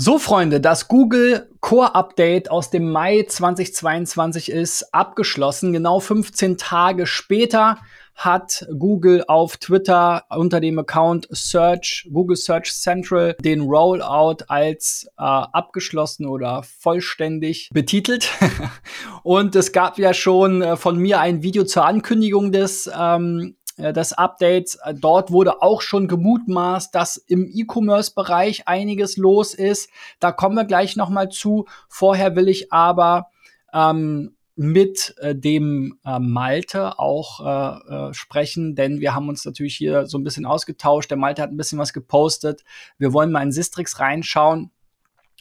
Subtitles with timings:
[0.00, 5.72] So, Freunde, das Google Core Update aus dem Mai 2022 ist abgeschlossen.
[5.72, 7.78] Genau 15 Tage später
[8.14, 15.22] hat Google auf Twitter unter dem Account Search, Google Search Central, den Rollout als äh,
[15.22, 18.30] abgeschlossen oder vollständig betitelt.
[19.24, 23.57] Und es gab ja schon äh, von mir ein Video zur Ankündigung des ähm, äh,
[23.78, 24.76] des Updates.
[24.84, 29.90] Äh, dort wurde auch schon gemutmaßt, dass im E-Commerce-Bereich einiges los ist.
[30.20, 31.66] Da kommen wir gleich noch mal zu.
[31.88, 33.28] Vorher will ich aber
[33.72, 39.76] ähm, mit äh, dem äh, Malte auch äh, äh, sprechen, denn wir haben uns natürlich
[39.76, 41.10] hier so ein bisschen ausgetauscht.
[41.10, 42.64] Der Malte hat ein bisschen was gepostet.
[42.98, 44.72] Wir wollen mal in Sistrix reinschauen.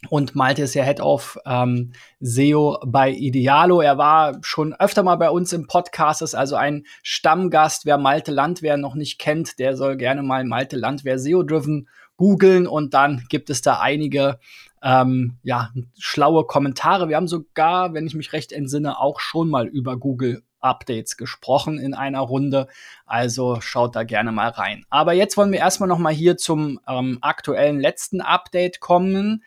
[0.10, 3.82] Und Malte ist ja Head of ähm, SEO bei Idealo.
[3.82, 7.86] Er war schon öfter mal bei uns im Podcast, ist also ein Stammgast.
[7.86, 12.68] Wer Malte Landwehr noch nicht kennt, der soll gerne mal Malte Landwehr SEO Driven googeln
[12.68, 14.40] und dann gibt es da einige
[14.84, 17.10] ähm, ja, schlaue Kommentare.
[17.10, 21.80] Wir haben sogar, wenn ich mich recht entsinne, auch schon mal über Google Updates gesprochen
[21.80, 22.68] in einer Runde.
[23.05, 24.86] Also schaut da gerne mal rein.
[24.90, 29.43] Aber jetzt wollen wir erstmal noch mal hier zum ähm, aktuellen letzten Update kommen.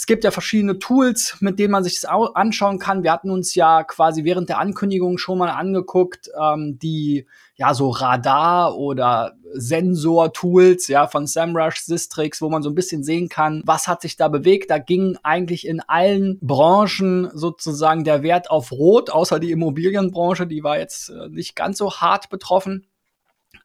[0.00, 3.02] Es gibt ja verschiedene Tools, mit denen man sich das anschauen kann.
[3.02, 7.26] Wir hatten uns ja quasi während der Ankündigung schon mal angeguckt, ähm, die
[7.56, 13.28] ja so Radar oder Sensor-Tools, ja, von SEMrush, Sistrix, wo man so ein bisschen sehen
[13.28, 14.70] kann, was hat sich da bewegt.
[14.70, 20.64] Da ging eigentlich in allen Branchen sozusagen der Wert auf Rot, außer die Immobilienbranche, die
[20.64, 22.86] war jetzt äh, nicht ganz so hart betroffen.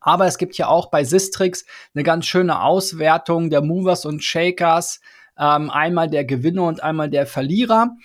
[0.01, 4.99] Aber es gibt ja auch bei Sistrix eine ganz schöne Auswertung der Movers und Shakers
[5.37, 7.95] ähm, einmal der Gewinner und einmal der Verlierer.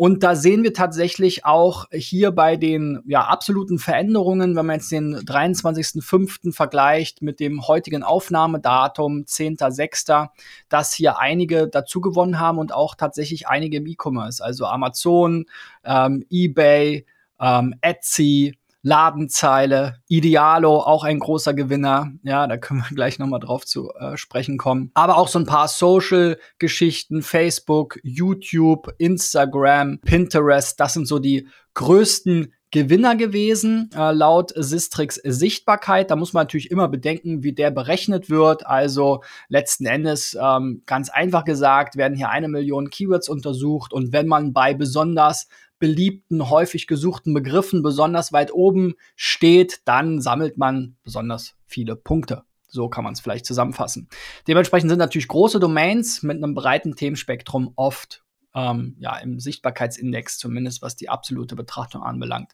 [0.00, 4.90] Und da sehen wir tatsächlich auch hier bei den ja, absoluten Veränderungen, wenn man jetzt
[4.90, 6.54] den 23.05.
[6.54, 10.28] vergleicht mit dem heutigen Aufnahmedatum 10.06.,
[10.70, 15.44] dass hier einige dazu gewonnen haben und auch tatsächlich einige im E-Commerce, also Amazon,
[15.84, 17.04] ähm, eBay,
[17.38, 22.12] ähm, Etsy, Ladenzeile, Idealo, auch ein großer Gewinner.
[22.22, 24.90] Ja, da können wir gleich nochmal drauf zu äh, sprechen kommen.
[24.94, 32.52] Aber auch so ein paar Social-Geschichten, Facebook, YouTube, Instagram, Pinterest, das sind so die größten
[32.72, 36.10] Gewinner gewesen, äh, laut Sistrix Sichtbarkeit.
[36.10, 38.64] Da muss man natürlich immer bedenken, wie der berechnet wird.
[38.64, 44.28] Also letzten Endes, ähm, ganz einfach gesagt, werden hier eine Million Keywords untersucht und wenn
[44.28, 45.48] man bei besonders
[45.80, 52.44] beliebten, häufig gesuchten Begriffen besonders weit oben steht, dann sammelt man besonders viele Punkte.
[52.68, 54.08] So kann man es vielleicht zusammenfassen.
[54.46, 58.22] Dementsprechend sind natürlich große Domains mit einem breiten Themenspektrum oft
[58.54, 62.52] ähm, ja, im Sichtbarkeitsindex, zumindest was die absolute Betrachtung anbelangt,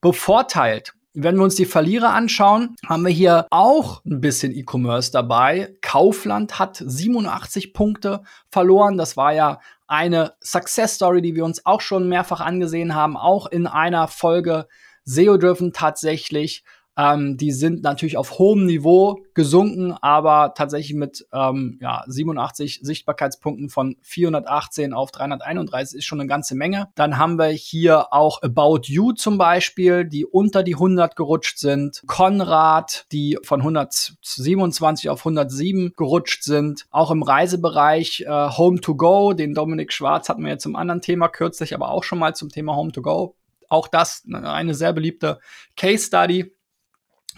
[0.00, 0.94] bevorteilt.
[1.18, 5.74] Wenn wir uns die Verlierer anschauen, haben wir hier auch ein bisschen E-Commerce dabei.
[5.80, 8.98] Kaufland hat 87 Punkte verloren.
[8.98, 13.46] Das war ja eine Success Story, die wir uns auch schon mehrfach angesehen haben, auch
[13.46, 14.66] in einer Folge
[15.04, 16.64] SEO-Driven tatsächlich.
[16.96, 23.68] Ähm, die sind natürlich auf hohem Niveau gesunken, aber tatsächlich mit ähm, ja, 87 Sichtbarkeitspunkten
[23.68, 26.88] von 418 auf 331 ist schon eine ganze Menge.
[26.94, 32.02] Dann haben wir hier auch About You zum Beispiel, die unter die 100 gerutscht sind.
[32.06, 36.86] Konrad, die von 127 auf 107 gerutscht sind.
[36.90, 41.02] Auch im Reisebereich äh, Home to Go, den Dominik Schwarz hatten wir jetzt zum anderen
[41.02, 43.36] Thema kürzlich, aber auch schon mal zum Thema Home to Go.
[43.68, 45.40] Auch das eine sehr beliebte
[45.76, 46.55] Case Study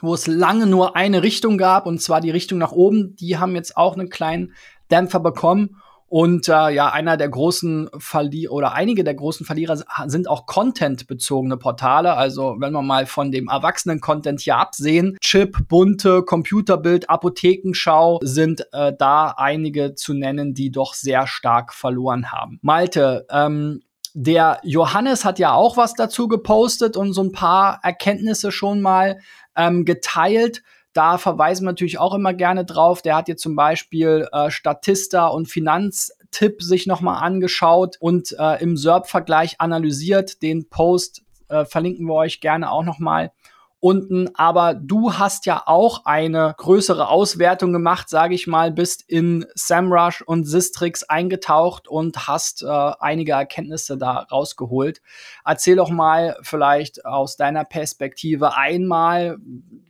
[0.03, 3.17] wo es lange nur eine Richtung gab, und zwar die Richtung nach oben.
[3.17, 4.55] Die haben jetzt auch einen kleinen
[4.91, 5.77] Dämpfer bekommen.
[6.11, 9.77] Und äh, ja, einer der großen Verlierer oder einige der großen Verlierer
[10.07, 12.15] sind auch Content-bezogene Portale.
[12.15, 18.95] Also wenn wir mal von dem Erwachsenen-Content hier absehen, Chip, bunte, Computerbild, Apothekenschau sind äh,
[18.99, 22.59] da einige zu nennen, die doch sehr stark verloren haben.
[22.63, 23.83] Malte, ähm,
[24.15, 29.19] der Johannes hat ja auch was dazu gepostet und so ein paar Erkenntnisse schon mal
[29.59, 30.63] ähm, geteilt.
[30.95, 33.03] Da verweisen wir natürlich auch immer gerne drauf.
[33.03, 38.77] Der hat jetzt zum Beispiel äh, Statista und Finanztipp sich nochmal angeschaut und äh, im
[38.77, 40.43] SERP-Vergleich analysiert.
[40.43, 43.33] Den Post äh, verlinken wir euch gerne auch nochmal
[43.81, 44.35] unten.
[44.35, 50.23] Aber du hast ja auch eine größere Auswertung gemacht, sage ich mal, bist in SEMrush
[50.23, 55.01] und Sistrix eingetaucht und hast äh, einige Erkenntnisse da rausgeholt.
[55.45, 59.39] Erzähl doch mal vielleicht aus deiner Perspektive einmal,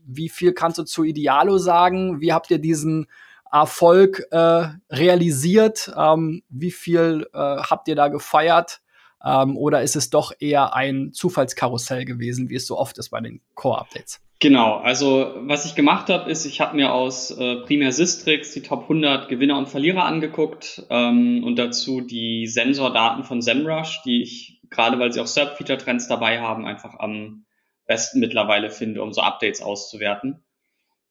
[0.05, 2.21] wie viel kannst du zu Idealo sagen?
[2.21, 3.07] Wie habt ihr diesen
[3.51, 5.93] Erfolg äh, realisiert?
[5.97, 8.81] Ähm, wie viel äh, habt ihr da gefeiert?
[9.25, 13.21] Ähm, oder ist es doch eher ein Zufallskarussell gewesen, wie es so oft ist bei
[13.21, 14.21] den Core-Updates?
[14.41, 18.63] Genau, also was ich gemacht habe, ist, ich habe mir aus äh, Primär Sistrix die
[18.63, 24.61] Top 100 Gewinner und Verlierer angeguckt ähm, und dazu die Sensordaten von SEMrush, die ich,
[24.71, 27.47] gerade weil sie auch SERP-Feature-Trends dabei haben, einfach am
[27.87, 30.45] besten mittlerweile finde, um so Updates auszuwerten.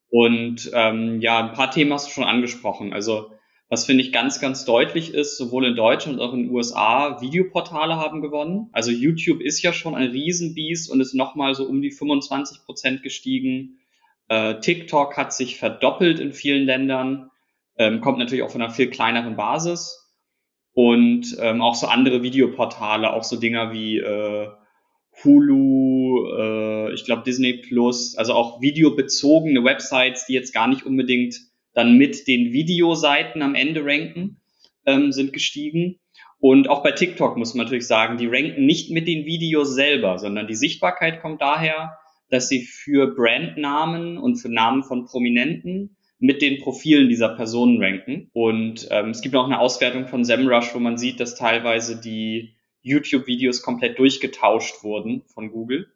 [0.10, 2.94] Und ähm, ja, ein paar Themen hast du schon angesprochen.
[2.94, 3.32] Also
[3.70, 7.22] was finde ich ganz, ganz deutlich ist, sowohl in Deutschland als auch in den USA,
[7.22, 8.70] Videoportale haben gewonnen.
[8.72, 13.04] Also YouTube ist ja schon ein Riesenbiest und ist nochmal so um die 25 Prozent
[13.04, 13.80] gestiegen.
[14.30, 17.30] Äh, TikTok hat sich verdoppelt in vielen Ländern,
[17.78, 20.04] ähm, kommt natürlich auch von einer viel kleineren Basis.
[20.72, 24.48] Und ähm, auch so andere Videoportale, auch so Dinger wie äh,
[25.24, 31.36] Hulu, äh, ich glaube Disney Plus, also auch videobezogene Websites, die jetzt gar nicht unbedingt
[31.78, 34.42] dann mit den Videoseiten am Ende ranken,
[34.88, 36.00] ähm, sind gestiegen.
[36.40, 40.18] Und auch bei TikTok muss man natürlich sagen, die ranken nicht mit den Videos selber,
[40.18, 42.00] sondern die Sichtbarkeit kommt daher,
[42.32, 48.32] dass sie für Brandnamen und für Namen von Prominenten mit den Profilen dieser Personen ranken.
[48.34, 52.56] Und ähm, es gibt auch eine Auswertung von SEMrush, wo man sieht, dass teilweise die
[52.82, 55.92] YouTube-Videos komplett durchgetauscht wurden von Google.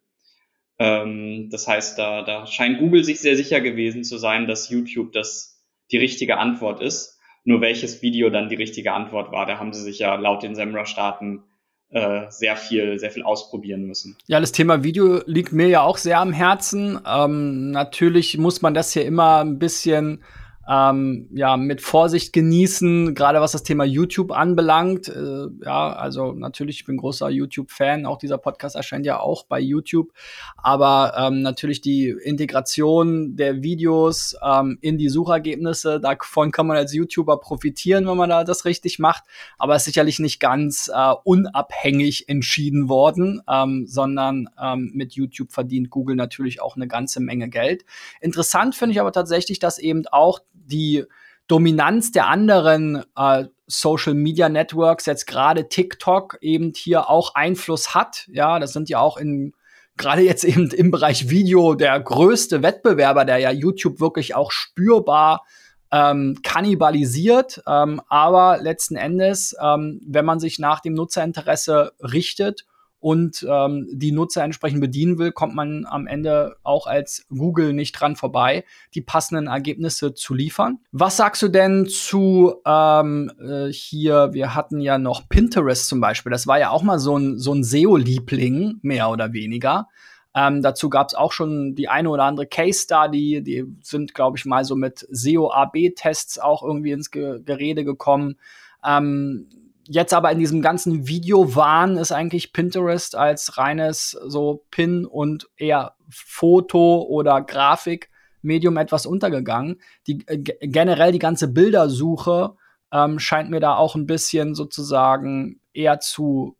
[0.78, 5.10] Ähm, das heißt, da, da scheint Google sich sehr sicher gewesen zu sein, dass YouTube
[5.10, 5.51] das
[5.92, 7.18] die richtige Antwort ist.
[7.44, 10.54] Nur welches Video dann die richtige Antwort war, da haben sie sich ja laut den
[10.54, 11.42] SEMrush-Daten
[11.90, 14.16] äh, sehr viel, sehr viel ausprobieren müssen.
[14.26, 16.98] Ja, das Thema Video liegt mir ja auch sehr am Herzen.
[17.06, 20.22] Ähm, natürlich muss man das hier immer ein bisschen
[20.68, 25.08] ähm, ja, mit Vorsicht genießen, gerade was das Thema YouTube anbelangt.
[25.08, 29.58] Äh, ja, also natürlich, ich bin großer YouTube-Fan, auch dieser Podcast erscheint ja auch bei
[29.58, 30.12] YouTube.
[30.56, 36.94] Aber ähm, natürlich die Integration der Videos ähm, in die Suchergebnisse, davon kann man als
[36.94, 39.24] YouTuber profitieren, wenn man da das richtig macht.
[39.58, 45.90] Aber ist sicherlich nicht ganz äh, unabhängig entschieden worden, ähm, sondern ähm, mit YouTube verdient
[45.90, 47.84] Google natürlich auch eine ganze Menge Geld.
[48.20, 51.04] Interessant finde ich aber tatsächlich, dass eben auch die
[51.48, 58.28] Dominanz der anderen äh, Social Media Networks, jetzt gerade TikTok, eben hier auch Einfluss hat.
[58.32, 59.54] Ja, das sind ja auch in
[59.96, 65.44] gerade jetzt eben im Bereich Video der größte Wettbewerber, der ja YouTube wirklich auch spürbar
[65.90, 67.62] ähm, kannibalisiert.
[67.66, 72.64] Ähm, aber letzten Endes, ähm, wenn man sich nach dem Nutzerinteresse richtet
[73.02, 77.92] und ähm, die Nutzer entsprechend bedienen will, kommt man am Ende auch als Google nicht
[77.92, 78.64] dran vorbei,
[78.94, 80.78] die passenden Ergebnisse zu liefern.
[80.92, 86.30] Was sagst du denn zu ähm, äh, hier, wir hatten ja noch Pinterest zum Beispiel,
[86.30, 89.88] das war ja auch mal so ein, so ein SEO-Liebling, mehr oder weniger.
[90.32, 94.38] Ähm, dazu gab es auch schon die eine oder andere Case Study, die sind, glaube
[94.38, 98.36] ich, mal so mit SEO-AB-Tests auch irgendwie ins Ge Gerede gekommen.
[98.84, 99.48] Ähm,
[99.92, 105.94] jetzt aber in diesem ganzen Video-Wahn ist eigentlich Pinterest als reines so Pin und eher
[106.08, 109.80] Foto- oder Grafikmedium etwas untergegangen.
[110.06, 112.54] Die, äh, generell die ganze Bildersuche
[112.90, 116.56] ähm, scheint mir da auch ein bisschen sozusagen eher zu,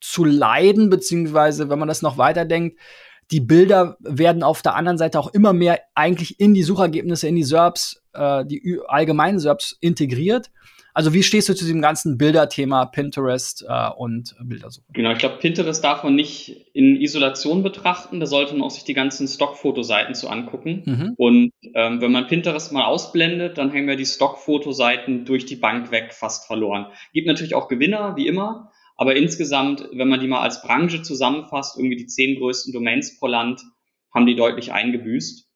[0.00, 2.78] zu leiden, beziehungsweise wenn man das noch weiterdenkt,
[3.32, 7.36] die Bilder werden auf der anderen Seite auch immer mehr eigentlich in die Suchergebnisse, in
[7.36, 10.50] die SERPs, äh, die allgemeinen SERPs integriert.
[10.94, 14.84] Also wie stehst du zu diesem ganzen Bilderthema Pinterest äh, und Bildersuche?
[14.92, 18.20] Genau, ich glaube, Pinterest darf man nicht in Isolation betrachten.
[18.20, 20.82] Da sollte man auch sich die ganzen Stockfotoseiten zu angucken.
[20.84, 21.14] Mhm.
[21.16, 25.90] Und ähm, wenn man Pinterest mal ausblendet, dann haben wir die Stockfotoseiten durch die Bank
[25.90, 26.86] weg fast verloren.
[27.14, 28.70] Gibt natürlich auch Gewinner, wie immer.
[28.96, 33.26] Aber insgesamt, wenn man die mal als Branche zusammenfasst, irgendwie die zehn größten Domains pro
[33.26, 33.62] Land,
[34.12, 35.48] haben die deutlich eingebüßt.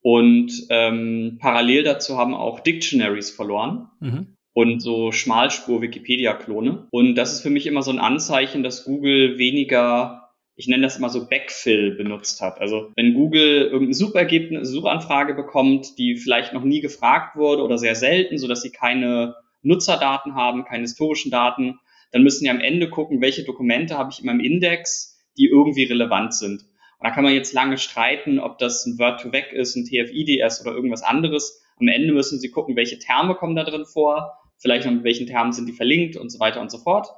[0.00, 3.88] Und ähm, parallel dazu haben auch Dictionaries verloren.
[4.00, 6.88] Mhm und so Schmalspur-Wikipedia-Klone.
[6.90, 10.98] Und das ist für mich immer so ein Anzeichen, dass Google weniger, ich nenne das
[10.98, 12.60] immer so Backfill benutzt hat.
[12.60, 17.94] Also wenn Google irgendeine Suchergebnis, Suchanfrage bekommt, die vielleicht noch nie gefragt wurde oder sehr
[17.94, 21.78] selten, so dass sie keine Nutzerdaten haben, keine historischen Daten,
[22.10, 25.84] dann müssen die am Ende gucken, welche Dokumente habe ich in meinem Index, die irgendwie
[25.84, 26.62] relevant sind.
[26.98, 30.74] Und da kann man jetzt lange streiten, ob das ein Word2Vec ist, ein TF-IDS oder
[30.76, 31.62] irgendwas anderes.
[31.80, 35.52] Am Ende müssen sie gucken, welche Terme kommen da drin vor vielleicht mit welchen Termen
[35.52, 37.08] sind die verlinkt und so weiter und so fort.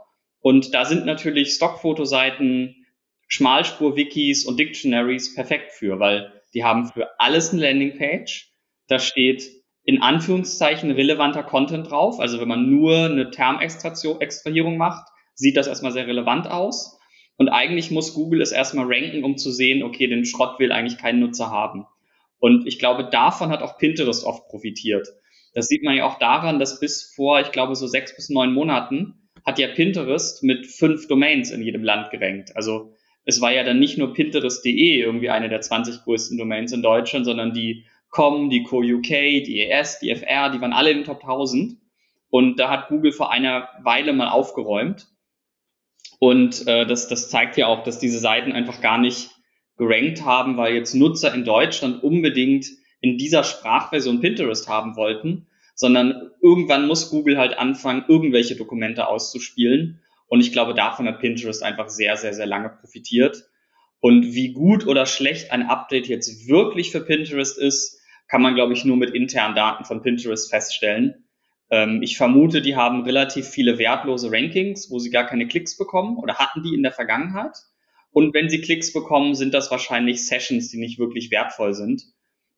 [0.40, 2.74] Und da sind natürlich Stockfotoseiten,
[3.28, 8.50] Schmalspur-Wikis und Dictionaries perfekt für, weil die haben für alles eine Landingpage.
[8.88, 9.50] Da steht
[9.84, 12.20] in Anführungszeichen relevanter Content drauf.
[12.20, 16.98] Also wenn man nur eine Termextrahierung macht, sieht das erstmal sehr relevant aus.
[17.36, 20.98] Und eigentlich muss Google es erstmal ranken, um zu sehen, okay, den Schrott will eigentlich
[20.98, 21.86] kein Nutzer haben.
[22.38, 25.08] Und ich glaube, davon hat auch Pinterest oft profitiert.
[25.54, 28.52] Das sieht man ja auch daran, dass bis vor, ich glaube, so sechs bis neun
[28.52, 32.56] Monaten hat ja Pinterest mit fünf Domains in jedem Land gerankt.
[32.56, 32.92] Also
[33.24, 37.24] es war ja dann nicht nur Pinterest.de irgendwie eine der 20 größten Domains in Deutschland,
[37.24, 39.08] sondern die Com, die Co-UK,
[39.44, 41.78] die ES, die FR, die waren alle in den Top 1000.
[42.30, 45.08] Und da hat Google vor einer Weile mal aufgeräumt.
[46.18, 49.30] Und äh, das, das zeigt ja auch, dass diese Seiten einfach gar nicht
[49.76, 52.66] gerankt haben, weil jetzt Nutzer in Deutschland unbedingt
[53.04, 60.00] in dieser Sprachversion Pinterest haben wollten, sondern irgendwann muss Google halt anfangen, irgendwelche Dokumente auszuspielen.
[60.26, 63.44] Und ich glaube, davon hat Pinterest einfach sehr, sehr, sehr lange profitiert.
[64.00, 68.72] Und wie gut oder schlecht ein Update jetzt wirklich für Pinterest ist, kann man, glaube
[68.72, 71.26] ich, nur mit internen Daten von Pinterest feststellen.
[71.68, 76.16] Ähm, ich vermute, die haben relativ viele wertlose Rankings, wo sie gar keine Klicks bekommen
[76.16, 77.54] oder hatten die in der Vergangenheit.
[78.12, 82.04] Und wenn sie Klicks bekommen, sind das wahrscheinlich Sessions, die nicht wirklich wertvoll sind.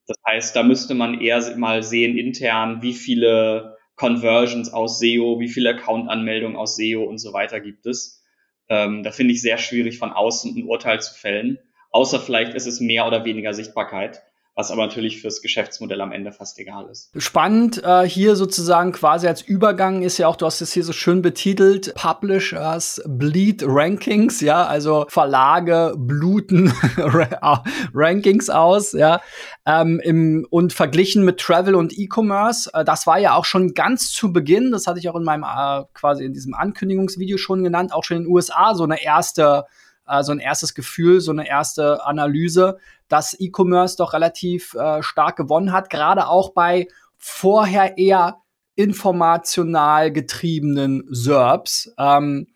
[0.06, 5.48] Das heißt, da müsste man eher mal sehen intern, wie viele Conversions aus SEO, wie
[5.48, 8.22] viele Account-Anmeldungen aus SEO und so weiter gibt es.
[8.68, 11.58] Ähm, da finde ich sehr schwierig von außen ein Urteil zu fällen.
[11.90, 14.22] Außer vielleicht ist es mehr oder weniger Sichtbarkeit
[14.56, 17.10] was aber natürlich fürs Geschäftsmodell am Ende fast egal ist.
[17.18, 20.94] Spannend äh, hier sozusagen quasi als Übergang ist ja auch, du hast es hier so
[20.94, 26.72] schön betitelt, Publishers Bleed Rankings, ja, also Verlage bluten
[27.94, 29.20] Rankings aus, ja,
[29.66, 32.70] ähm, im, und verglichen mit Travel und E-Commerce.
[32.72, 35.44] Äh, das war ja auch schon ganz zu Beginn, das hatte ich auch in meinem
[35.44, 39.66] äh, quasi in diesem Ankündigungsvideo schon genannt, auch schon in den USA so eine erste
[40.08, 45.36] äh, so ein erstes Gefühl, so eine erste Analyse, dass E-Commerce doch relativ äh, stark
[45.36, 48.38] gewonnen hat, gerade auch bei vorher eher
[48.74, 51.92] informational getriebenen SERPs.
[51.98, 52.48] Ähm,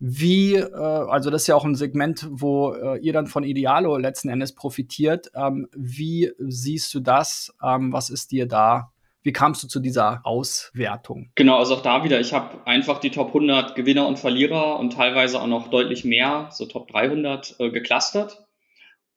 [0.00, 3.98] wie, äh, also das ist ja auch ein Segment, wo äh, ihr dann von Idealo
[3.98, 5.30] letzten Endes profitiert.
[5.34, 7.54] Ähm, wie siehst du das?
[7.62, 8.92] Ähm, was ist dir da
[9.22, 11.30] wie kamst du zu dieser Auswertung?
[11.34, 14.92] Genau, also auch da wieder, ich habe einfach die Top 100 Gewinner und Verlierer und
[14.92, 18.46] teilweise auch noch deutlich mehr, so Top 300, äh, geclustert.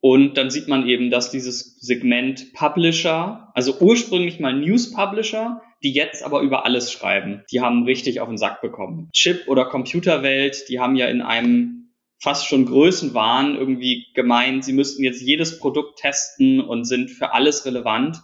[0.02, 5.94] Und dann sieht man eben, dass dieses Segment Publisher, also ursprünglich mal News Publisher, die
[5.94, 9.10] jetzt aber über alles schreiben, die haben richtig auf den Sack bekommen.
[9.14, 11.84] Chip- oder Computerwelt, die haben ja in einem
[12.20, 17.66] fast schon Größenwahn irgendwie gemeint, sie müssten jetzt jedes Produkt testen und sind für alles
[17.66, 18.22] relevant.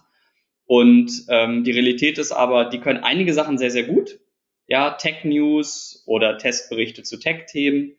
[0.70, 4.20] Und ähm, die Realität ist aber, die können einige Sachen sehr, sehr gut.
[4.68, 7.96] Ja, Tech-News oder Testberichte zu Tech-Themen.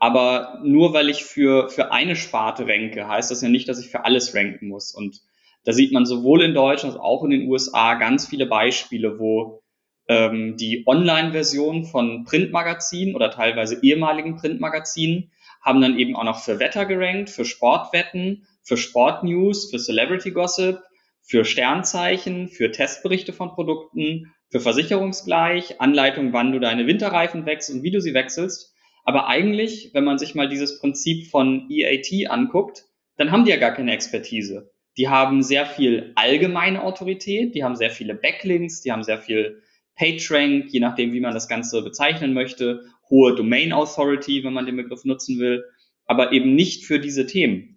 [0.00, 3.92] Aber nur weil ich für, für eine Sparte ranke, heißt das ja nicht, dass ich
[3.92, 4.92] für alles ranken muss.
[4.92, 5.20] Und
[5.62, 9.62] da sieht man sowohl in Deutschland als auch in den USA ganz viele Beispiele, wo
[10.08, 16.58] ähm, die Online-Version von Printmagazinen oder teilweise ehemaligen Printmagazinen haben dann eben auch noch für
[16.58, 20.80] Wetter gerankt, für Sportwetten, für Sportnews, für Celebrity Gossip,
[21.30, 27.84] für Sternzeichen, für Testberichte von Produkten, für Versicherungsgleich, Anleitung, wann du deine Winterreifen wechselst und
[27.84, 28.74] wie du sie wechselst.
[29.04, 33.58] Aber eigentlich, wenn man sich mal dieses Prinzip von EAT anguckt, dann haben die ja
[33.58, 34.72] gar keine Expertise.
[34.96, 39.62] Die haben sehr viel allgemeine Autorität, die haben sehr viele Backlinks, die haben sehr viel
[39.94, 44.76] PageRank, je nachdem, wie man das Ganze bezeichnen möchte, hohe Domain Authority, wenn man den
[44.76, 45.62] Begriff nutzen will,
[46.06, 47.69] aber eben nicht für diese Themen.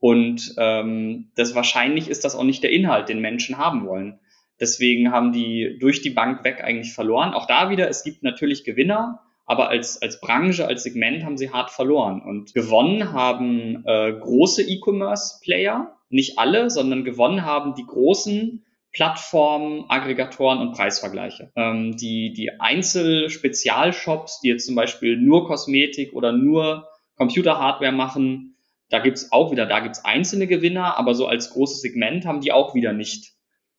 [0.00, 4.18] Und ähm, das wahrscheinlich ist das auch nicht der Inhalt, den Menschen haben wollen.
[4.58, 7.32] Deswegen haben die durch die Bank weg eigentlich verloren.
[7.32, 11.50] Auch da wieder, es gibt natürlich Gewinner, aber als, als Branche, als Segment haben sie
[11.50, 12.22] hart verloren.
[12.22, 20.58] Und gewonnen haben äh, große E-Commerce-Player, nicht alle, sondern gewonnen haben die großen Plattformen, Aggregatoren
[20.58, 21.52] und Preisvergleiche.
[21.56, 28.49] Ähm, die, die Einzel-Spezialshops, die jetzt zum Beispiel nur Kosmetik oder nur Computerhardware machen,
[28.90, 32.52] da gibt's auch wieder, da gibt's einzelne Gewinner, aber so als großes Segment haben die
[32.52, 33.32] auch wieder nicht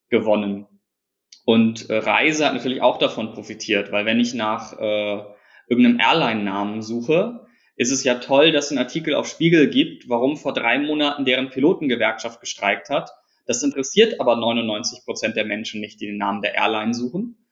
[0.10, 0.68] gewonnen.
[1.46, 5.24] Und äh, Reise hat natürlich auch davon profitiert, weil wenn ich nach äh,
[5.68, 10.38] irgendeinem Airline-Namen suche, ist es ja toll, dass es einen Artikel auf Spiegel gibt, warum
[10.38, 13.12] vor drei Monaten deren Pilotengewerkschaft gestreikt hat.
[13.46, 17.48] Das interessiert aber 99 Prozent der Menschen nicht, die den Namen der Airline suchen.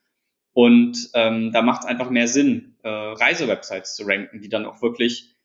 [0.54, 4.82] Und ähm, da macht es einfach mehr Sinn, äh, Reisewebsites zu ranken, die dann auch
[4.82, 5.36] wirklich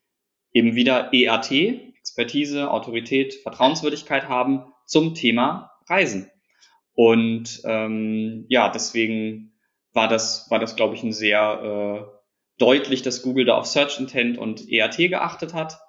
[0.53, 1.51] eben wieder EAT,
[2.15, 6.31] Expertise, Autorität, Vertrauenswürdigkeit haben zum Thema Reisen.
[6.95, 9.59] Und ähm, ja, deswegen
[9.93, 12.19] war das, war das, glaube ich, ein sehr äh,
[12.59, 15.81] deutlich, dass Google da auf Search Intent und EAT geachtet hat.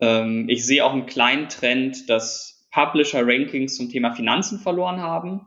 [0.00, 5.46] Ähm, ich sehe auch einen kleinen Trend, dass Publisher Rankings zum Thema Finanzen verloren haben.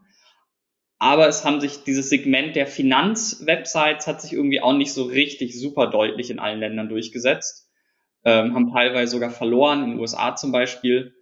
[0.97, 5.59] Aber es haben sich dieses Segment der Finanzwebsites hat sich irgendwie auch nicht so richtig
[5.59, 7.66] super deutlich in allen Ländern durchgesetzt
[8.27, 11.13] ähm, haben teilweise sogar verloren, in den USA zum Beispiel.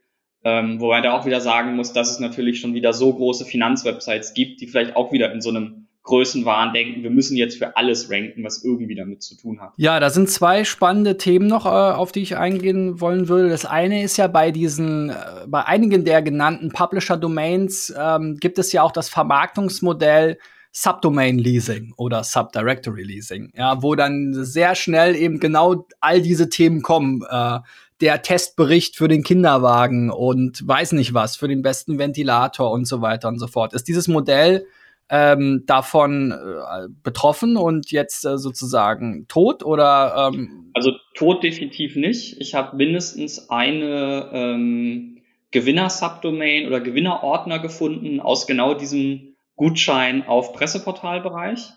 [0.43, 4.33] Ähm, wobei da auch wieder sagen muss, dass es natürlich schon wieder so große Finanzwebsites
[4.33, 8.11] gibt, die vielleicht auch wieder in so einem Größenwahn denken, wir müssen jetzt für alles
[8.11, 9.73] ranken, was irgendwie damit zu tun hat.
[9.77, 13.49] Ja, da sind zwei spannende Themen noch, äh, auf die ich eingehen wollen würde.
[13.49, 15.15] Das eine ist ja bei diesen, äh,
[15.47, 20.37] bei einigen der genannten Publisher-Domains ähm, gibt es ja auch das Vermarktungsmodell
[20.77, 26.81] Subdomain Leasing oder Subdirectory Leasing, ja, wo dann sehr schnell eben genau all diese Themen
[26.81, 27.23] kommen.
[27.29, 27.59] Äh,
[28.01, 33.01] der Testbericht für den Kinderwagen und weiß nicht was, für den besten Ventilator und so
[33.01, 33.73] weiter und so fort.
[33.73, 34.65] Ist dieses Modell
[35.07, 40.27] ähm, davon äh, betroffen und jetzt äh, sozusagen tot oder?
[40.27, 42.41] Ähm also tot definitiv nicht.
[42.41, 51.71] Ich habe mindestens eine ähm, Gewinner-Subdomain oder Gewinnerordner gefunden aus genau diesem Gutschein auf Presseportalbereich.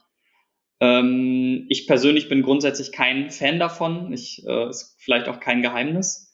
[0.81, 4.13] Ähm, ich persönlich bin grundsätzlich kein Fan davon.
[4.13, 6.29] Ich, äh, ist vielleicht auch kein Geheimnis.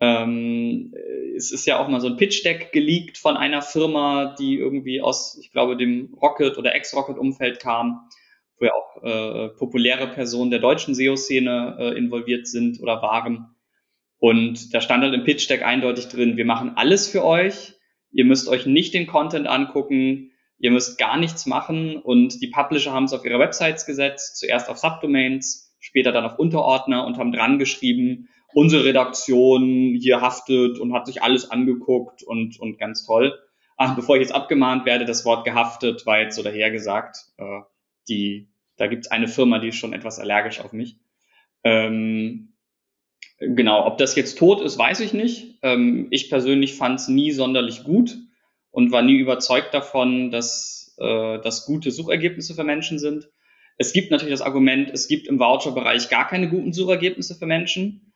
[0.00, 0.94] Ähm,
[1.36, 5.38] es ist ja auch mal so ein Pitch-Deck geleakt von einer Firma, die irgendwie aus,
[5.40, 8.08] ich glaube, dem Rocket- oder Ex-Rocket-Umfeld kam,
[8.58, 13.54] wo ja auch äh, populäre Personen der deutschen SEO-Szene äh, involviert sind oder waren.
[14.18, 17.74] Und da stand halt im Pitch-Deck eindeutig drin, wir machen alles für euch.
[18.10, 20.32] Ihr müsst euch nicht den Content angucken.
[20.58, 21.96] Ihr müsst gar nichts machen.
[21.96, 26.38] Und die Publisher haben es auf ihre Websites gesetzt, zuerst auf Subdomains, später dann auf
[26.38, 32.58] Unterordner und haben dran geschrieben, unsere Redaktion hier haftet und hat sich alles angeguckt und,
[32.58, 33.38] und ganz toll.
[33.76, 37.18] Ach, bevor ich jetzt abgemahnt werde, das Wort gehaftet war jetzt so dahergesagt.
[37.36, 37.60] Äh,
[38.08, 40.96] die, da gibt es eine Firma, die ist schon etwas allergisch auf mich.
[41.62, 42.54] Ähm,
[43.38, 45.58] genau, ob das jetzt tot ist, weiß ich nicht.
[45.62, 48.16] Ähm, ich persönlich fand es nie sonderlich gut
[48.70, 53.28] und war nie überzeugt davon, dass äh, das gute Suchergebnisse für Menschen sind.
[53.76, 58.08] Es gibt natürlich das Argument, es gibt im Voucher-Bereich gar keine guten Suchergebnisse für Menschen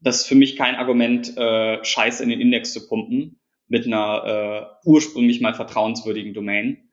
[0.00, 4.78] das ist für mich kein Argument, äh, Scheiß in den Index zu pumpen mit einer
[4.84, 6.90] äh, ursprünglich mal vertrauenswürdigen Domain.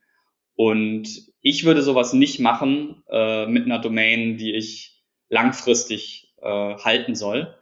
[0.54, 1.08] Und
[1.40, 7.57] ich würde sowas nicht machen äh, mit einer Domain, die ich langfristig äh, halten soll.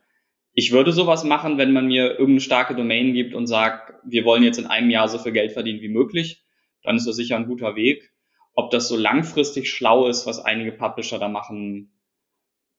[0.59, 4.43] Ich würde sowas machen, wenn man mir irgendeine starke Domain gibt und sagt, wir wollen
[4.43, 6.43] jetzt in einem Jahr so viel Geld verdienen wie möglich,
[6.83, 8.11] dann ist das sicher ein guter Weg.
[8.55, 11.93] Ob das so langfristig schlau ist, was einige Publisher da machen,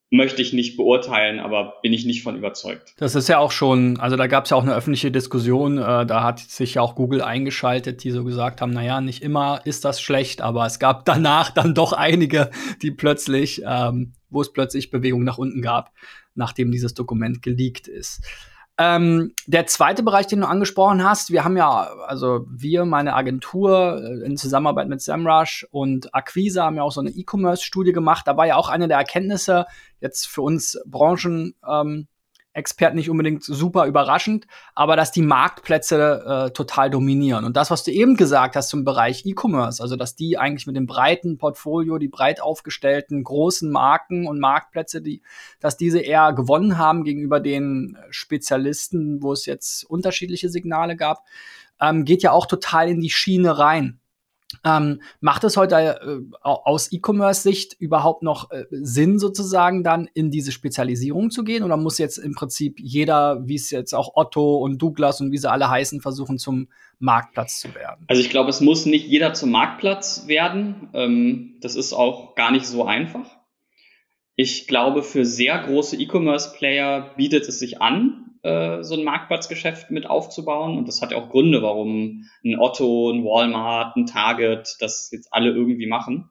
[0.09, 2.95] möchte ich nicht beurteilen, aber bin ich nicht von überzeugt.
[2.97, 6.05] Das ist ja auch schon, also da gab es ja auch eine öffentliche Diskussion, äh,
[6.07, 9.85] da hat sich ja auch Google eingeschaltet, die so gesagt haben, naja, nicht immer ist
[9.85, 12.49] das schlecht, aber es gab danach dann doch einige,
[12.81, 15.91] die plötzlich, ähm, wo es plötzlich Bewegung nach unten gab,
[16.37, 18.21] nachdem dieses Dokument geleakt ist.
[18.79, 23.99] Ähm, der zweite Bereich, den du angesprochen hast, wir haben ja, also wir, meine Agentur
[24.03, 28.27] äh, in Zusammenarbeit mit SEMrush und Acquisa haben ja auch so eine E-Commerce-Studie gemacht.
[28.27, 29.65] Da war ja auch eine der Erkenntnisse
[29.99, 32.07] jetzt für uns Branchen, ähm,
[32.57, 37.45] Experten nicht unbedingt super überraschend, aber dass die Marktplätze äh, total dominieren.
[37.45, 40.75] Und das, was du eben gesagt hast zum Bereich E-Commerce, also dass die eigentlich mit
[40.75, 45.21] dem breiten Portfolio, die breit aufgestellten großen Marken und Marktplätze, die,
[45.59, 51.23] dass diese eher gewonnen haben gegenüber den Spezialisten, wo es jetzt unterschiedliche Signale gab,
[51.79, 53.99] ähm, geht ja auch total in die Schiene rein.
[54.63, 60.53] Ähm, macht es heute äh, aus E-Commerce-Sicht überhaupt noch äh, Sinn, sozusagen dann in diese
[60.53, 61.63] Spezialisierung zu gehen?
[61.63, 65.37] Oder muss jetzt im Prinzip jeder, wie es jetzt auch Otto und Douglas und wie
[65.37, 68.05] sie alle heißen, versuchen, zum Marktplatz zu werden?
[68.07, 70.89] Also ich glaube, es muss nicht jeder zum Marktplatz werden.
[70.93, 73.29] Ähm, das ist auch gar nicht so einfach.
[74.35, 80.09] Ich glaube, für sehr große E-Commerce-Player bietet es sich an, äh, so ein Marktplatzgeschäft mit
[80.09, 80.77] aufzubauen.
[80.77, 85.33] Und das hat ja auch Gründe, warum ein Otto, ein Walmart, ein Target das jetzt
[85.33, 86.29] alle irgendwie machen.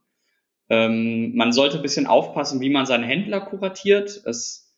[0.68, 4.22] Ähm, man sollte ein bisschen aufpassen, wie man seine Händler kuratiert.
[4.24, 4.74] Es,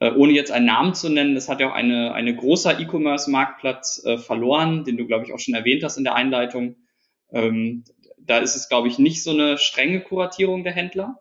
[0.00, 4.04] äh, ohne jetzt einen Namen zu nennen, das hat ja auch eine, eine großer E-Commerce-Marktplatz
[4.04, 6.76] äh, verloren, den du, glaube ich, auch schon erwähnt hast in der Einleitung.
[7.30, 7.84] Ähm,
[8.18, 11.18] da ist es, glaube ich, nicht so eine strenge Kuratierung der Händler.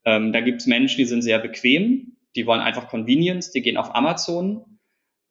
[0.06, 3.78] Ähm, da gibt es Menschen, die sind sehr bequem, die wollen einfach Convenience, die gehen
[3.78, 4.73] auf Amazon,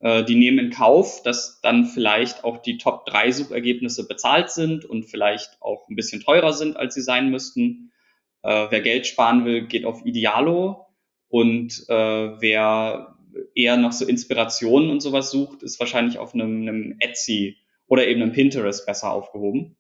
[0.03, 5.05] die nehmen in Kauf, dass dann vielleicht auch die Top 3 Suchergebnisse bezahlt sind und
[5.05, 7.93] vielleicht auch ein bisschen teurer sind, als sie sein müssten.
[8.43, 10.87] Äh, wer Geld sparen will, geht auf Idealo
[11.29, 13.17] und äh, wer
[13.55, 18.23] eher noch so Inspirationen und sowas sucht, ist wahrscheinlich auf einem, einem Etsy oder eben
[18.23, 19.77] einem Pinterest besser aufgehoben.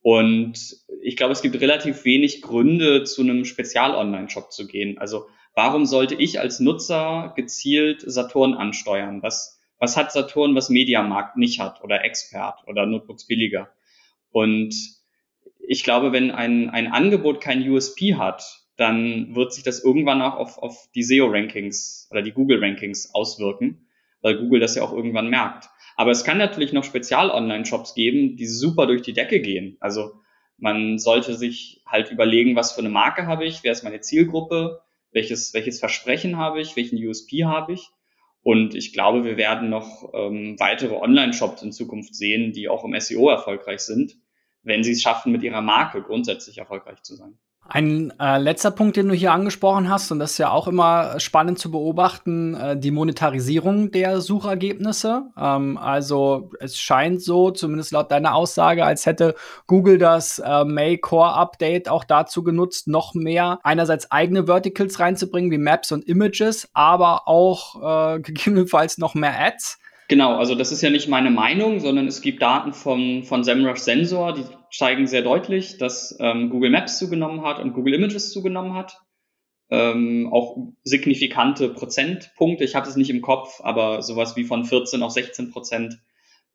[0.00, 4.98] Und ich glaube, es gibt relativ wenig Gründe, zu einem Spezial-Online-Shop zu gehen.
[4.98, 9.22] Also warum sollte ich als Nutzer gezielt Saturn ansteuern?
[9.22, 13.68] Was, was hat Saturn, was Mediamarkt nicht hat oder Expert oder Notebooks billiger?
[14.30, 14.74] Und
[15.58, 20.36] ich glaube, wenn ein, ein Angebot kein USP hat, dann wird sich das irgendwann auch
[20.36, 23.86] auf, auf die SEO-Rankings oder die Google-Rankings auswirken,
[24.22, 25.68] weil Google das ja auch irgendwann merkt.
[25.96, 29.76] Aber es kann natürlich noch Spezial-Online-Shops geben, die super durch die Decke gehen.
[29.80, 30.14] Also
[30.56, 34.80] man sollte sich halt überlegen, was für eine Marke habe ich, wer ist meine Zielgruppe,
[35.12, 37.90] welches, welches Versprechen habe ich, welchen USP habe ich.
[38.42, 42.98] Und ich glaube, wir werden noch ähm, weitere Online-Shops in Zukunft sehen, die auch im
[42.98, 44.16] SEO erfolgreich sind,
[44.62, 47.38] wenn sie es schaffen, mit ihrer Marke grundsätzlich erfolgreich zu sein.
[47.68, 51.18] Ein äh, letzter Punkt, den du hier angesprochen hast, und das ist ja auch immer
[51.20, 55.30] spannend zu beobachten, äh, die Monetarisierung der Suchergebnisse.
[55.38, 59.36] Ähm, also es scheint so, zumindest laut deiner Aussage, als hätte
[59.68, 65.50] Google das äh, May Core Update auch dazu genutzt, noch mehr einerseits eigene Verticals reinzubringen,
[65.52, 69.78] wie Maps und Images, aber auch äh, gegebenenfalls noch mehr Ads.
[70.12, 73.78] Genau, also das ist ja nicht meine Meinung, sondern es gibt Daten von, von SEMrush
[73.78, 78.74] Sensor, die zeigen sehr deutlich, dass ähm, Google Maps zugenommen hat und Google Images zugenommen
[78.74, 79.00] hat.
[79.70, 85.02] Ähm, auch signifikante Prozentpunkte, ich habe es nicht im Kopf, aber sowas wie von 14
[85.02, 85.98] auf 16 Prozent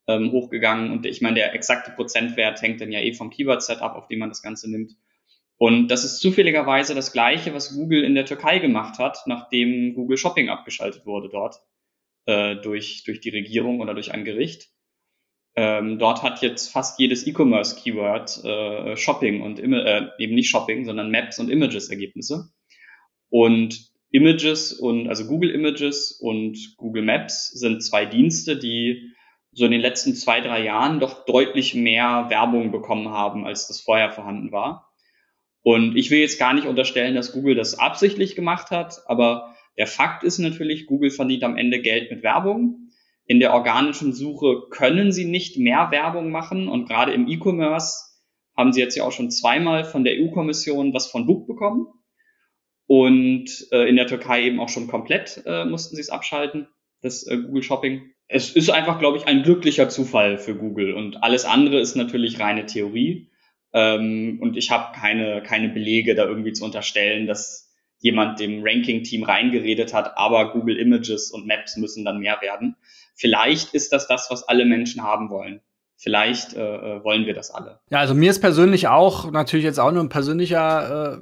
[0.06, 0.92] ähm, hochgegangen.
[0.92, 4.28] Und ich meine, der exakte Prozentwert hängt dann ja eh vom Keyword-Setup, auf dem man
[4.28, 4.92] das Ganze nimmt.
[5.56, 10.16] Und das ist zufälligerweise das Gleiche, was Google in der Türkei gemacht hat, nachdem Google
[10.16, 11.60] Shopping abgeschaltet wurde dort
[12.28, 14.68] äh, durch, durch die Regierung oder durch ein Gericht.
[15.56, 21.10] Ähm, dort hat jetzt fast jedes E-Commerce-Keyword äh, Shopping und äh, eben nicht Shopping, sondern
[21.10, 22.50] Maps und Images-Ergebnisse.
[23.30, 29.14] Und Images und also Google Images und Google Maps sind zwei Dienste, die
[29.52, 33.80] so in den letzten zwei, drei Jahren doch deutlich mehr Werbung bekommen haben, als das
[33.80, 34.92] vorher vorhanden war.
[35.62, 39.86] Und ich will jetzt gar nicht unterstellen, dass Google das absichtlich gemacht hat, aber der
[39.86, 42.90] Fakt ist natürlich, Google verdient am Ende Geld mit Werbung.
[43.26, 48.08] In der organischen Suche können sie nicht mehr Werbung machen und gerade im E-Commerce
[48.56, 51.86] haben sie jetzt ja auch schon zweimal von der EU-Kommission was von Book bekommen.
[52.86, 56.68] Und äh, in der Türkei eben auch schon komplett äh, mussten sie es abschalten,
[57.02, 58.10] das äh, Google Shopping.
[58.26, 60.94] Es ist einfach, glaube ich, ein glücklicher Zufall für Google.
[60.94, 63.30] Und alles andere ist natürlich reine Theorie.
[63.74, 67.67] Ähm, und ich habe keine, keine Belege, da irgendwie zu unterstellen, dass
[68.00, 72.76] jemand dem Ranking-Team reingeredet hat, aber Google Images und Maps müssen dann mehr werden.
[73.14, 75.60] Vielleicht ist das das, was alle Menschen haben wollen.
[76.00, 77.80] Vielleicht äh, äh, wollen wir das alle.
[77.90, 81.18] Ja, also mir ist persönlich auch natürlich jetzt auch nur ein persönlicher äh,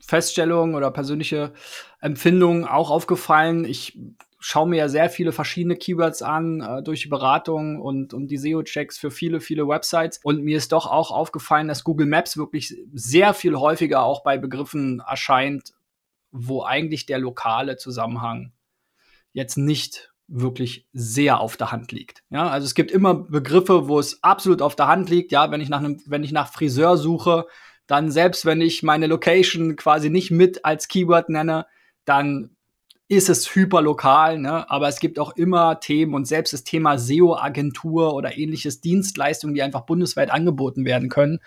[0.00, 1.52] Feststellung oder persönliche
[2.00, 3.64] Empfindung auch aufgefallen.
[3.64, 3.96] Ich
[4.40, 8.38] schaue mir ja sehr viele verschiedene Keywords an äh, durch die Beratung und, und die
[8.38, 10.18] SEO-Checks für viele, viele Websites.
[10.24, 14.36] Und mir ist doch auch aufgefallen, dass Google Maps wirklich sehr viel häufiger auch bei
[14.36, 15.74] Begriffen erscheint,
[16.32, 18.50] wo eigentlich der lokale Zusammenhang
[19.32, 22.22] jetzt nicht wirklich sehr auf der Hand liegt.
[22.30, 25.32] Ja, also es gibt immer Begriffe, wo es absolut auf der Hand liegt.
[25.32, 27.46] Ja, wenn ich nach einem, wenn ich nach Friseur suche,
[27.86, 31.66] dann selbst wenn ich meine Location quasi nicht mit als Keyword nenne,
[32.04, 32.56] dann
[33.08, 34.70] ist es hyperlokal, ne?
[34.70, 39.62] aber es gibt auch immer Themen und selbst das Thema SEO-Agentur oder ähnliches Dienstleistungen, die
[39.62, 41.40] einfach bundesweit angeboten werden können.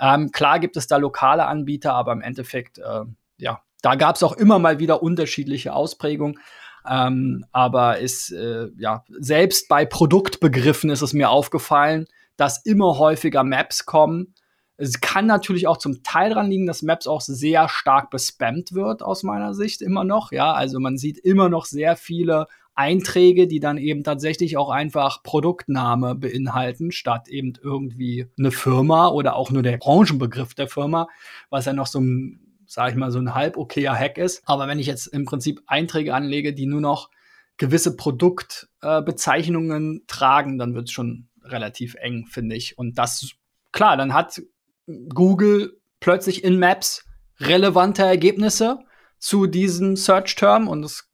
[0.00, 3.04] Ähm, klar gibt es da lokale Anbieter, aber im Endeffekt, äh,
[3.38, 6.40] ja, da gab es auch immer mal wieder unterschiedliche Ausprägungen.
[6.88, 13.44] Ähm, aber ist, äh, ja, selbst bei Produktbegriffen ist es mir aufgefallen, dass immer häufiger
[13.44, 14.34] Maps kommen,
[14.76, 19.02] es kann natürlich auch zum Teil daran liegen, dass Maps auch sehr stark bespammt wird,
[19.02, 20.32] aus meiner Sicht immer noch.
[20.32, 25.22] Ja, also man sieht immer noch sehr viele Einträge, die dann eben tatsächlich auch einfach
[25.22, 31.06] Produktname beinhalten, statt eben irgendwie eine Firma oder auch nur der Branchenbegriff der Firma,
[31.50, 34.42] was ja noch so ein, sag ich mal, so ein halb okayer Hack ist.
[34.46, 37.10] Aber wenn ich jetzt im Prinzip Einträge anlege, die nur noch
[37.56, 42.78] gewisse Produktbezeichnungen äh, tragen, dann wird es schon relativ eng, finde ich.
[42.78, 43.30] Und das,
[43.72, 44.42] klar, dann hat
[44.86, 47.04] Google plötzlich in Maps
[47.38, 48.80] relevante Ergebnisse
[49.18, 51.08] zu diesem Search-Term und es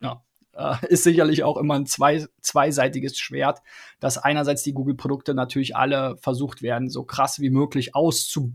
[0.00, 0.22] ja,
[0.54, 3.60] äh, ist sicherlich auch immer ein zwei, zweiseitiges Schwert,
[4.00, 8.54] dass einerseits die Google-Produkte natürlich alle versucht werden, so krass wie möglich auszu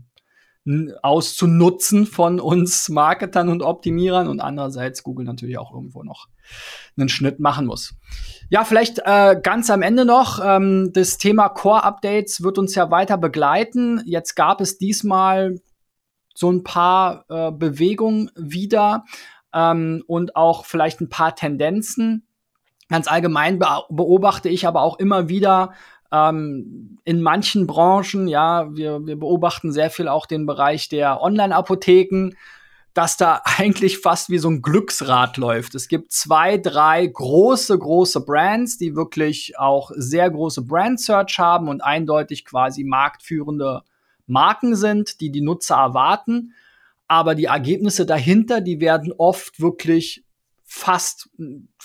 [1.02, 6.28] auszunutzen von uns Marketern und Optimierern und andererseits Google natürlich auch irgendwo noch
[6.98, 7.94] einen Schnitt machen muss.
[8.50, 13.16] Ja, vielleicht äh, ganz am Ende noch, ähm, das Thema Core-Updates wird uns ja weiter
[13.16, 14.02] begleiten.
[14.04, 15.56] Jetzt gab es diesmal
[16.34, 19.04] so ein paar äh, Bewegungen wieder
[19.54, 22.26] ähm, und auch vielleicht ein paar Tendenzen.
[22.88, 25.72] Ganz allgemein be beobachte ich aber auch immer wieder
[26.12, 32.32] ähm, in manchen Branchen, ja, wir, wir beobachten sehr viel auch den Bereich der Online-Apotheken,
[32.94, 35.74] dass da eigentlich fast wie so ein Glücksrad läuft.
[35.74, 41.82] Es gibt zwei, drei große, große Brands, die wirklich auch sehr große Brand-Search haben und
[41.82, 43.82] eindeutig quasi marktführende
[44.26, 46.54] Marken sind, die die Nutzer erwarten.
[47.06, 50.24] Aber die Ergebnisse dahinter, die werden oft wirklich
[50.64, 51.28] fast,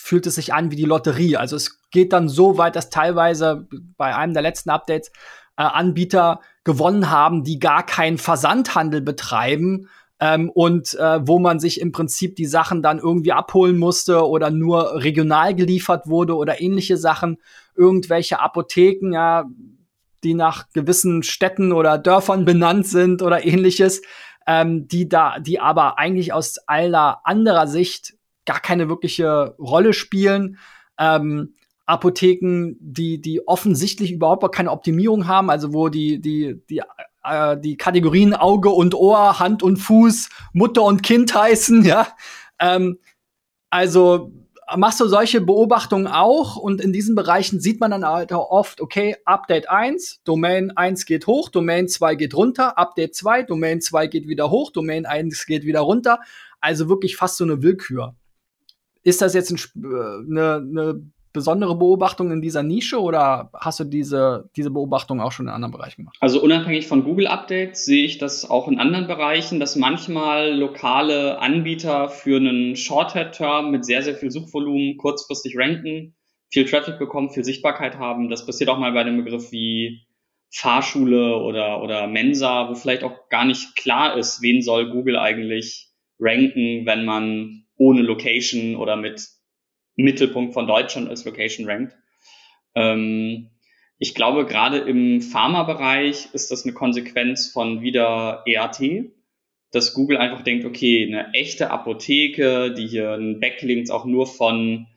[0.06, 1.36] fühlt es sich an wie die Lotterie.
[1.36, 5.10] Also es geht dann so weit, dass teilweise bei einem der letzten Updates
[5.58, 9.90] äh, Anbieter gewonnen haben, die gar keinen Versandhandel betreiben,
[10.20, 14.52] ähm, und äh, wo man sich im Prinzip die Sachen dann irgendwie abholen musste oder
[14.52, 17.38] nur regional geliefert wurde oder ähnliche Sachen.
[17.76, 19.46] Irgendwelche Apotheken, ja,
[20.24, 24.04] die nach gewissen Städten oder Dörfern benannt sind oder ähnliches,
[24.46, 28.14] ähm, die da, die aber eigentlich aus aller anderer Sicht
[28.46, 30.58] gar keine wirkliche Rolle spielen.
[31.00, 31.56] Ähm,
[31.86, 36.82] Apotheken, die, die offensichtlich überhaupt keine Optimierung haben, also wo die, die, die,
[37.24, 42.08] äh, die Kategorien Auge und Ohr, Hand und Fuß, Mutter und Kind heißen, ja.
[42.60, 42.98] Ähm,
[43.70, 44.32] also
[44.78, 48.82] machst du solche Beobachtungen auch und in diesen Bereichen sieht man dann halt auch oft,
[48.82, 54.08] okay, Update 1, Domain 1 geht hoch, Domain 2 geht runter, Update 2, Domain 2
[54.08, 56.20] geht wieder hoch, Domain 1 geht wieder runter.
[56.62, 58.16] Also wirklich fast so eine Willkür.
[59.06, 64.50] Ist das jetzt eine, äh, eine besondere Beobachtung in dieser Nische oder hast du diese,
[64.56, 66.18] diese Beobachtung auch schon in anderen Bereichen gemacht?
[66.22, 71.40] Also unabhängig von Google Updates sehe ich das auch in anderen Bereichen, dass manchmal lokale
[71.40, 76.16] Anbieter für einen Shorthead-Term mit sehr, sehr viel Suchvolumen kurzfristig ranken,
[76.50, 78.30] viel Traffic bekommen, viel Sichtbarkeit haben.
[78.30, 80.08] Das passiert auch mal bei einem Begriff wie
[80.52, 85.90] Fahrschule oder, oder Mensa, wo vielleicht auch gar nicht klar ist, wen soll Google eigentlich
[86.18, 89.28] ranken, wenn man ohne Location oder mit
[89.96, 91.96] Mittelpunkt von Deutschland als Location rankt.
[92.76, 93.52] Ähm,
[93.98, 99.12] ich glaube, gerade im Pharma-Bereich ist das eine Konsequenz von wieder EAT,
[99.72, 104.88] dass Google einfach denkt, okay, eine echte Apotheke, die hier einen Backlinks auch nur von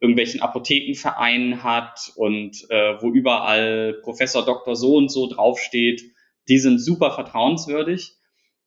[0.00, 4.74] irgendwelchen Apothekenvereinen hat und äh, wo überall Professor Dr.
[4.74, 6.02] so und so draufsteht,
[6.48, 8.14] die sind super vertrauenswürdig.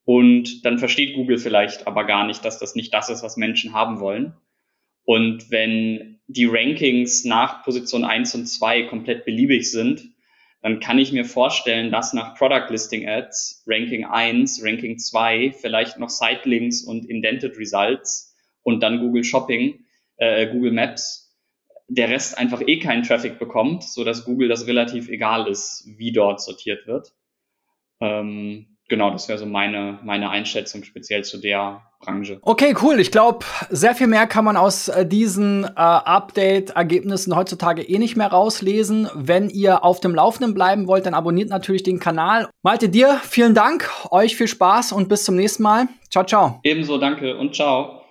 [0.05, 3.73] Und dann versteht Google vielleicht aber gar nicht, dass das nicht das ist, was Menschen
[3.73, 4.33] haben wollen.
[5.05, 10.09] Und wenn die Rankings nach Position 1 und 2 komplett beliebig sind,
[10.61, 15.99] dann kann ich mir vorstellen, dass nach Product Listing Ads Ranking 1, Ranking 2, vielleicht
[15.99, 19.83] noch Sitelinks und Indented Results und dann Google Shopping,
[20.17, 21.37] äh, Google Maps,
[21.89, 26.13] der Rest einfach eh keinen Traffic bekommt, so dass Google das relativ egal ist, wie
[26.13, 27.13] dort sortiert wird.
[27.99, 32.39] Ähm, genau, das wäre so meine, meine Einschätzung speziell zu der Branche.
[32.41, 32.99] Okay, cool.
[32.99, 38.15] Ich glaube, sehr viel mehr kann man aus äh, diesen äh, Update-Ergebnissen heutzutage eh nicht
[38.15, 39.09] mehr rauslesen.
[39.13, 42.49] Wenn ihr auf dem Laufenden bleiben wollt, dann abonniert natürlich den Kanal.
[42.61, 45.87] Malte dir vielen Dank, euch viel Spaß und bis zum nächsten Mal.
[46.09, 46.59] Ciao, ciao.
[46.63, 48.02] Ebenso, danke und ciao.